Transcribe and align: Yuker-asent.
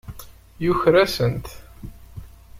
Yuker-asent. 0.63 1.45